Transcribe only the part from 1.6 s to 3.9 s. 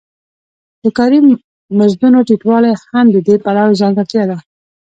مزدونو ټیټوالی هم د دې پړاو